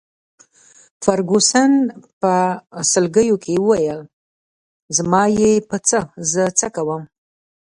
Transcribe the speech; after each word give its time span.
فرګوسن 1.03 1.71
په 2.21 2.33
سلګیو 2.91 3.35
کي 3.43 3.53
وویل: 3.61 3.99
زما 4.97 5.23
يې 5.39 5.51
په 5.69 5.77
څه، 5.87 5.99
زه 6.31 6.43
څه 6.59 6.67
کوم. 6.75 7.03